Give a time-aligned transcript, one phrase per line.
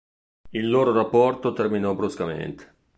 [0.49, 2.73] Il loro rapporto terminò bruscamente.